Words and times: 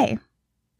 Hey, 0.00 0.18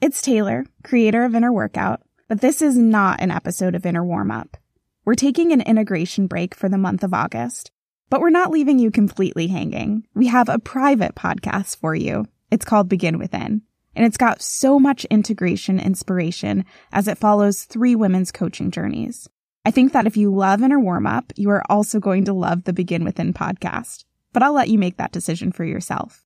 it's 0.01 0.23
Taylor, 0.23 0.65
creator 0.83 1.25
of 1.25 1.35
Inner 1.35 1.53
Workout, 1.53 2.01
but 2.27 2.41
this 2.41 2.63
is 2.63 2.79
not 2.79 3.21
an 3.21 3.31
episode 3.31 3.75
of 3.75 3.85
Inner 3.85 4.03
Workout. 4.03 4.57
We're 5.05 5.15
taking 5.15 5.53
an 5.53 5.61
integration 5.61 6.27
break 6.27 6.55
for 6.55 6.71
the 6.71 6.79
month 6.79 7.05
of 7.05 7.13
August, 7.13 7.71
but 8.09 8.23
we're 8.23 8.31
not 8.31 8.51
leaving 8.51 8.79
you 8.79 8.91
completely 8.91 9.49
hanging. 9.49 10.07
We 10.15 10.29
have 10.29 10.49
a 10.49 10.59
private 10.59 11.17
podcast 11.17 11.77
for 11.77 11.95
you. 11.95 12.29
It's 12.51 12.65
called 12.65 12.89
Begin 12.89 13.19
Within, 13.19 13.61
and 13.95 14.07
it's 14.07 14.17
got 14.17 14.41
so 14.41 14.81
much 14.81 15.05
integration 15.11 15.79
inspiration 15.79 16.65
as 16.91 17.07
it 17.07 17.19
follows 17.19 17.65
three 17.65 17.95
women's 17.95 18.33
coaching 18.33 18.71
journeys. 18.71 19.29
I 19.67 19.71
think 19.71 19.93
that 19.93 20.07
if 20.07 20.17
you 20.17 20.35
love 20.35 20.63
Inner 20.63 20.81
Workout, 20.81 21.35
you 21.37 21.51
are 21.51 21.63
also 21.69 22.01
going 22.01 22.25
to 22.25 22.33
love 22.33 22.65
the 22.65 22.73
Begin 22.73 23.05
Within 23.05 23.35
podcast, 23.35 24.07
but 24.33 24.43
I'll 24.43 24.55
let 24.55 24.71
you 24.71 24.79
make 24.79 24.97
that 24.97 25.13
decision 25.13 25.53
for 25.53 25.67
yourself. 25.67 26.25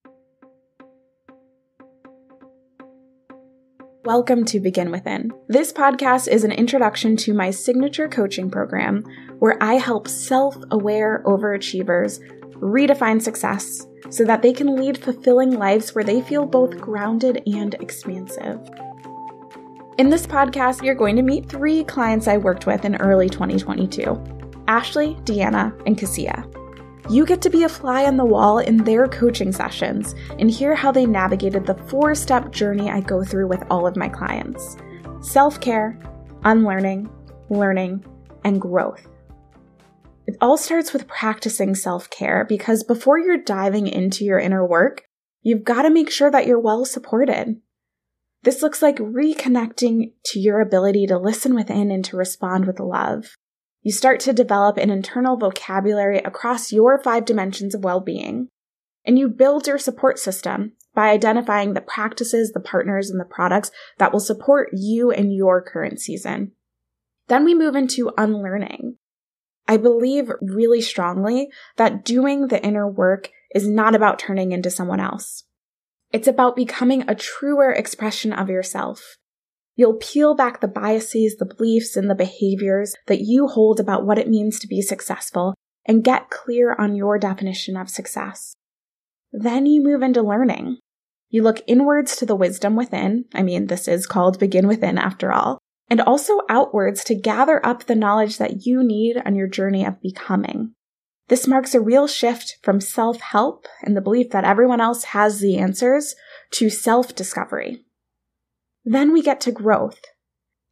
Welcome 4.04 4.44
to 4.46 4.60
Begin 4.60 4.90
Within. 4.90 5.32
This 5.48 5.72
podcast 5.72 6.28
is 6.28 6.44
an 6.44 6.52
introduction 6.52 7.16
to 7.16 7.32
my 7.32 7.50
signature 7.50 8.06
coaching 8.06 8.50
program 8.50 9.02
where 9.38 9.56
I 9.62 9.76
help 9.76 10.08
self 10.08 10.58
aware 10.72 11.22
overachievers 11.24 12.20
redefine 12.56 13.22
success 13.22 13.86
so 14.10 14.26
that 14.26 14.42
they 14.42 14.52
can 14.52 14.76
lead 14.76 14.98
fulfilling 14.98 15.52
lives 15.52 15.94
where 15.94 16.04
they 16.04 16.20
feel 16.20 16.44
both 16.44 16.78
grounded 16.78 17.42
and 17.46 17.72
expansive. 17.80 18.60
In 19.96 20.10
this 20.10 20.26
podcast, 20.26 20.82
you're 20.82 20.94
going 20.94 21.16
to 21.16 21.22
meet 21.22 21.48
three 21.48 21.82
clients 21.82 22.28
I 22.28 22.36
worked 22.36 22.66
with 22.66 22.84
in 22.84 22.96
early 22.96 23.30
2022 23.30 24.22
Ashley, 24.68 25.14
Deanna, 25.24 25.74
and 25.86 25.96
Cassia. 25.96 26.46
You 27.10 27.26
get 27.26 27.42
to 27.42 27.50
be 27.50 27.64
a 27.64 27.68
fly 27.68 28.06
on 28.06 28.16
the 28.16 28.24
wall 28.24 28.58
in 28.58 28.78
their 28.78 29.06
coaching 29.06 29.52
sessions 29.52 30.14
and 30.38 30.50
hear 30.50 30.74
how 30.74 30.90
they 30.90 31.04
navigated 31.04 31.66
the 31.66 31.74
four 31.74 32.14
step 32.14 32.50
journey 32.50 32.90
I 32.90 33.00
go 33.00 33.22
through 33.22 33.48
with 33.48 33.62
all 33.70 33.86
of 33.86 33.96
my 33.96 34.08
clients 34.08 34.76
self 35.20 35.60
care, 35.60 35.98
unlearning, 36.44 37.10
learning, 37.50 38.04
and 38.44 38.60
growth. 38.60 39.06
It 40.26 40.36
all 40.40 40.56
starts 40.56 40.94
with 40.94 41.06
practicing 41.06 41.74
self 41.74 42.08
care 42.08 42.46
because 42.48 42.82
before 42.84 43.18
you're 43.18 43.36
diving 43.36 43.86
into 43.86 44.24
your 44.24 44.38
inner 44.38 44.66
work, 44.66 45.02
you've 45.42 45.64
got 45.64 45.82
to 45.82 45.90
make 45.90 46.10
sure 46.10 46.30
that 46.30 46.46
you're 46.46 46.58
well 46.58 46.86
supported. 46.86 47.60
This 48.44 48.62
looks 48.62 48.80
like 48.80 48.96
reconnecting 48.96 50.12
to 50.26 50.38
your 50.38 50.60
ability 50.60 51.06
to 51.06 51.18
listen 51.18 51.54
within 51.54 51.90
and 51.90 52.04
to 52.06 52.16
respond 52.16 52.66
with 52.66 52.80
love. 52.80 53.36
You 53.84 53.92
start 53.92 54.18
to 54.20 54.32
develop 54.32 54.78
an 54.78 54.88
internal 54.88 55.36
vocabulary 55.36 56.16
across 56.18 56.72
your 56.72 56.98
five 57.02 57.26
dimensions 57.26 57.74
of 57.74 57.84
well 57.84 58.00
being. 58.00 58.48
And 59.04 59.18
you 59.18 59.28
build 59.28 59.66
your 59.66 59.78
support 59.78 60.18
system 60.18 60.72
by 60.94 61.10
identifying 61.10 61.74
the 61.74 61.82
practices, 61.82 62.52
the 62.52 62.60
partners, 62.60 63.10
and 63.10 63.20
the 63.20 63.26
products 63.26 63.70
that 63.98 64.10
will 64.10 64.20
support 64.20 64.70
you 64.72 65.10
in 65.10 65.30
your 65.30 65.60
current 65.60 66.00
season. 66.00 66.52
Then 67.28 67.44
we 67.44 67.54
move 67.54 67.76
into 67.76 68.10
unlearning. 68.16 68.96
I 69.68 69.76
believe 69.76 70.30
really 70.40 70.80
strongly 70.80 71.48
that 71.76 72.06
doing 72.06 72.48
the 72.48 72.64
inner 72.64 72.90
work 72.90 73.28
is 73.54 73.68
not 73.68 73.94
about 73.94 74.18
turning 74.18 74.52
into 74.52 74.70
someone 74.70 75.00
else. 75.00 75.44
It's 76.10 76.28
about 76.28 76.56
becoming 76.56 77.04
a 77.06 77.14
truer 77.14 77.70
expression 77.70 78.32
of 78.32 78.48
yourself. 78.48 79.18
You'll 79.76 79.94
peel 79.94 80.34
back 80.34 80.60
the 80.60 80.68
biases, 80.68 81.36
the 81.36 81.46
beliefs, 81.46 81.96
and 81.96 82.08
the 82.08 82.14
behaviors 82.14 82.94
that 83.06 83.22
you 83.22 83.48
hold 83.48 83.80
about 83.80 84.06
what 84.06 84.18
it 84.18 84.28
means 84.28 84.58
to 84.60 84.68
be 84.68 84.80
successful 84.80 85.54
and 85.86 86.04
get 86.04 86.30
clear 86.30 86.74
on 86.78 86.94
your 86.94 87.18
definition 87.18 87.76
of 87.76 87.90
success. 87.90 88.54
Then 89.32 89.66
you 89.66 89.82
move 89.82 90.02
into 90.02 90.22
learning. 90.22 90.78
You 91.28 91.42
look 91.42 91.60
inwards 91.66 92.14
to 92.16 92.26
the 92.26 92.36
wisdom 92.36 92.76
within. 92.76 93.24
I 93.34 93.42
mean, 93.42 93.66
this 93.66 93.88
is 93.88 94.06
called 94.06 94.38
begin 94.38 94.68
within 94.68 94.96
after 94.96 95.32
all. 95.32 95.58
And 95.90 96.00
also 96.00 96.40
outwards 96.48 97.02
to 97.04 97.14
gather 97.14 97.64
up 97.66 97.84
the 97.84 97.96
knowledge 97.96 98.38
that 98.38 98.64
you 98.64 98.82
need 98.82 99.20
on 99.26 99.34
your 99.34 99.48
journey 99.48 99.84
of 99.84 100.00
becoming. 100.00 100.72
This 101.28 101.48
marks 101.48 101.74
a 101.74 101.80
real 101.80 102.06
shift 102.06 102.58
from 102.62 102.80
self 102.80 103.20
help 103.20 103.66
and 103.82 103.96
the 103.96 104.00
belief 104.00 104.30
that 104.30 104.44
everyone 104.44 104.80
else 104.80 105.04
has 105.04 105.40
the 105.40 105.58
answers 105.58 106.14
to 106.52 106.70
self 106.70 107.14
discovery. 107.14 107.84
Then 108.84 109.12
we 109.12 109.22
get 109.22 109.40
to 109.42 109.52
growth. 109.52 110.00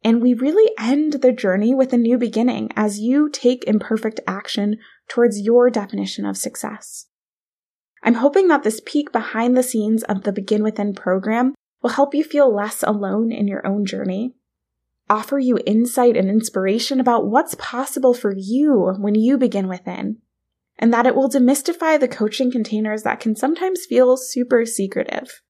And 0.03 0.21
we 0.21 0.33
really 0.33 0.71
end 0.77 1.13
the 1.13 1.31
journey 1.31 1.73
with 1.73 1.93
a 1.93 1.97
new 1.97 2.17
beginning 2.17 2.69
as 2.75 2.99
you 2.99 3.29
take 3.29 3.63
imperfect 3.63 4.19
action 4.27 4.77
towards 5.07 5.39
your 5.39 5.69
definition 5.69 6.25
of 6.25 6.37
success. 6.37 7.07
I'm 8.03 8.15
hoping 8.15 8.49
that 8.49 8.63
this 8.63 8.81
peek 8.85 9.13
behind 9.13 9.55
the 9.55 9.63
scenes 9.63 10.03
of 10.03 10.23
the 10.23 10.33
Begin 10.33 10.61
Within 10.61 10.93
program 10.93 11.55
will 11.81 11.91
help 11.91 12.13
you 12.13 12.23
feel 12.23 12.53
less 12.53 12.83
alone 12.83 13.31
in 13.31 13.47
your 13.47 13.65
own 13.65 13.85
journey, 13.85 14.33
offer 15.09 15.39
you 15.39 15.57
insight 15.65 16.17
and 16.17 16.29
inspiration 16.29 16.99
about 16.99 17.27
what's 17.27 17.55
possible 17.55 18.13
for 18.13 18.33
you 18.35 18.93
when 18.99 19.15
you 19.15 19.37
begin 19.37 19.69
within, 19.69 20.17
and 20.77 20.93
that 20.93 21.05
it 21.05 21.15
will 21.15 21.29
demystify 21.29 21.97
the 21.97 22.07
coaching 22.09 22.51
containers 22.51 23.03
that 23.03 23.21
can 23.21 23.37
sometimes 23.37 23.85
feel 23.85 24.17
super 24.17 24.65
secretive. 24.65 25.41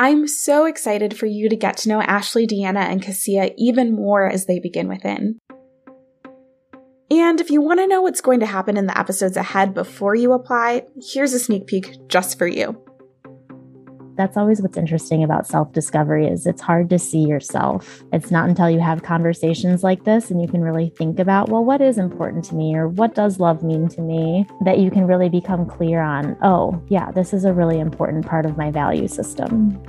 I'm 0.00 0.28
so 0.28 0.64
excited 0.66 1.16
for 1.16 1.26
you 1.26 1.48
to 1.48 1.56
get 1.56 1.76
to 1.78 1.88
know 1.88 2.00
Ashley, 2.00 2.46
Deanna, 2.46 2.82
and 2.82 3.02
Cassia 3.02 3.50
even 3.58 3.96
more 3.96 4.30
as 4.30 4.46
they 4.46 4.60
begin 4.60 4.86
within. 4.86 5.40
And 7.10 7.40
if 7.40 7.50
you 7.50 7.60
want 7.60 7.80
to 7.80 7.86
know 7.86 8.02
what's 8.02 8.20
going 8.20 8.38
to 8.40 8.46
happen 8.46 8.76
in 8.76 8.86
the 8.86 8.96
episodes 8.96 9.36
ahead 9.36 9.74
before 9.74 10.14
you 10.14 10.34
apply, 10.34 10.84
here's 11.02 11.32
a 11.32 11.40
sneak 11.40 11.66
peek 11.66 12.06
just 12.06 12.38
for 12.38 12.46
you. 12.46 12.80
That's 14.18 14.36
always 14.36 14.60
what's 14.60 14.76
interesting 14.76 15.22
about 15.22 15.46
self-discovery 15.46 16.26
is 16.26 16.44
it's 16.44 16.60
hard 16.60 16.90
to 16.90 16.98
see 16.98 17.20
yourself. 17.20 18.02
It's 18.12 18.32
not 18.32 18.48
until 18.48 18.68
you 18.68 18.80
have 18.80 19.04
conversations 19.04 19.84
like 19.84 20.02
this 20.02 20.32
and 20.32 20.42
you 20.42 20.48
can 20.48 20.60
really 20.60 20.88
think 20.88 21.20
about, 21.20 21.50
well, 21.50 21.64
what 21.64 21.80
is 21.80 21.98
important 21.98 22.44
to 22.46 22.56
me 22.56 22.74
or 22.74 22.88
what 22.88 23.14
does 23.14 23.38
love 23.38 23.62
mean 23.62 23.86
to 23.90 24.00
me 24.00 24.44
that 24.64 24.80
you 24.80 24.90
can 24.90 25.06
really 25.06 25.28
become 25.28 25.64
clear 25.66 26.02
on, 26.02 26.36
oh, 26.42 26.82
yeah, 26.88 27.12
this 27.12 27.32
is 27.32 27.44
a 27.44 27.52
really 27.52 27.78
important 27.78 28.26
part 28.26 28.44
of 28.44 28.56
my 28.56 28.72
value 28.72 29.06
system. 29.06 29.80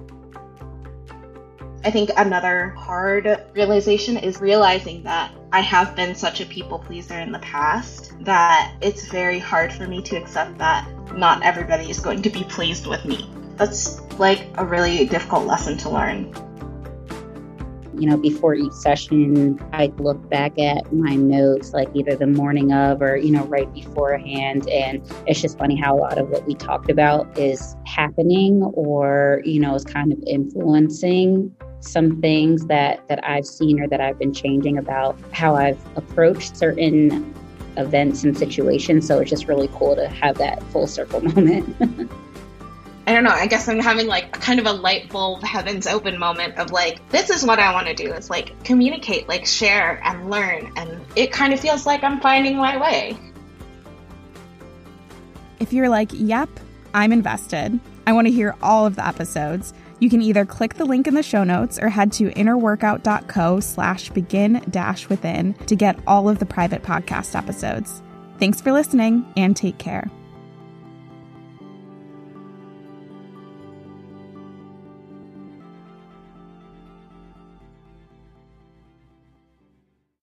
I 1.84 1.90
think 1.90 2.12
another 2.16 2.70
hard 2.78 3.46
realization 3.56 4.16
is 4.16 4.40
realizing 4.40 5.02
that 5.06 5.32
I 5.52 5.62
have 5.62 5.96
been 5.96 6.14
such 6.14 6.40
a 6.40 6.46
people 6.46 6.78
pleaser 6.78 7.20
in 7.20 7.32
the 7.32 7.40
past 7.40 8.14
that 8.26 8.76
it's 8.80 9.08
very 9.08 9.40
hard 9.40 9.74
for 9.74 9.88
me 9.88 10.04
to 10.04 10.18
accept 10.18 10.60
that 10.60 10.88
not 11.16 11.42
everybody 11.42 11.90
is 11.90 12.00
going 12.00 12.22
to 12.22 12.30
be 12.30 12.44
pleased 12.44 12.86
with 12.86 13.04
me 13.06 13.28
that's 13.59 14.00
like 14.18 14.47
a 14.58 14.66
really 14.66 15.06
difficult 15.06 15.46
lesson 15.46 15.78
to 15.78 15.90
learn. 15.90 16.34
You 17.94 18.09
know, 18.09 18.16
before 18.16 18.56
each 18.56 18.72
session, 18.72 19.62
I 19.74 19.88
look 19.97 20.30
back 20.30 20.58
at 20.58 20.92
my 20.94 21.16
notes, 21.16 21.74
like 21.74 21.90
either 21.94 22.16
the 22.16 22.28
morning 22.28 22.72
of 22.72 23.02
or, 23.02 23.18
you 23.18 23.31
know, 23.31 23.44
right 23.46 23.72
beforehand. 23.74 24.69
And 24.69 25.02
it's 25.28 25.42
just 25.42 25.58
funny 25.58 25.75
how 25.75 25.98
a 25.98 26.00
lot 26.00 26.18
of 26.18 26.30
what 26.30 26.48
we 26.48 26.56
talked 26.56 26.90
about 26.90 27.38
is 27.38 27.75
happening 27.86 28.64
or, 28.74 29.42
you 29.44 29.59
know, 29.59 29.75
is 29.75 29.84
kind 29.84 30.14
of 30.14 30.19
influencing 30.25 31.53
some 31.81 32.22
things 32.22 32.66
that 32.68 33.06
that 33.09 33.25
I've 33.28 33.46
seen 33.46 33.81
or 33.81 33.88
that 33.90 34.00
I've 34.00 34.18
been 34.18 34.34
changing 34.34 34.78
about 34.78 35.19
how 35.34 35.56
I've 35.56 35.80
approached 35.98 36.56
certain 36.56 37.34
events 37.75 38.24
and 38.24 38.38
situations. 38.38 39.06
So 39.06 39.19
it's 39.19 39.30
just 39.30 39.48
really 39.48 39.69
cool 39.74 39.98
to 39.98 40.08
have 40.08 40.38
that 40.38 40.64
full 40.72 40.88
circle 40.88 41.19
moment. 41.36 42.09
I 43.09 43.14
don't 43.14 43.24
know, 43.24 43.31
I 43.31 43.47
guess 43.47 43.68
I'm 43.68 43.80
having 43.80 44.06
like 44.06 44.38
a 44.38 44.40
kind 44.40 44.59
of 44.59 44.68
a 44.68 44.72
light 44.72 45.09
bulb 45.09 45.42
heavens 45.42 45.88
open 45.88 46.20
moment 46.20 46.59
of 46.59 46.70
like, 46.70 47.09
this 47.09 47.31
is 47.31 47.44
what 47.44 47.58
I 47.58 47.74
want 47.74 47.88
to 47.88 47.96
do 47.96 48.14
is 48.14 48.30
like 48.30 48.64
communicate, 48.64 49.28
like 49.28 49.47
share 49.47 50.00
and 50.03 50.30
learn. 50.30 50.72
And 50.75 51.03
it 51.16 51.31
kind 51.31 51.52
of 51.52 51.59
feels 51.59 51.88
like 51.88 52.03
I'm 52.03 52.22
finding 52.22 52.58
my 52.58 52.78
way. 52.78 53.18
If 55.59 55.74
you're 55.74 55.90
like, 55.90 56.12
yep, 56.14 56.50
I'm 56.94 57.12
invested, 57.12 57.80
I 58.06 58.14
want 58.14 58.28
to 58.28 58.31
hear 58.31 58.56
all 58.62 58.86
of 58.86 58.96
the 58.96 59.08
episodes, 59.08 59.74
you 59.98 60.12
can 60.12 60.22
either 60.22 60.46
click 60.46 60.75
the 60.75 60.86
link 60.86 61.08
in 61.08 61.16
the 61.16 61.24
show 61.24 61.44
notes 61.44 61.80
or 61.80 61.89
head 61.89 62.12
to 62.12 62.30
innerworkout.co 62.30 63.60
slash 63.60 64.12
begin 64.12 64.63
dash 64.69 65.10
within 65.10 65.56
to 65.66 65.75
get 65.75 65.98
all 66.06 66.30
of 66.30 66.38
the 66.38 66.45
private 66.45 66.84
podcast 66.84 67.36
episodes. 67.36 68.04
Thanks 68.38 68.62
for 68.62 68.72
listening 68.72 69.25
and 69.36 69.57
take 69.57 69.80
care. 69.80 70.12